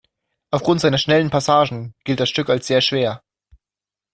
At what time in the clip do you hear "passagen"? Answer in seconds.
1.29-1.93